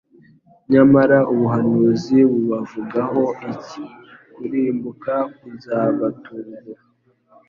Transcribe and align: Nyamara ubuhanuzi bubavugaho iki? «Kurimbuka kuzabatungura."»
Nyamara 0.71 1.17
ubuhanuzi 1.33 2.17
bubavugaho 2.31 3.23
iki? 3.53 3.83
«Kurimbuka 4.35 5.13
kuzabatungura."» 5.37 6.77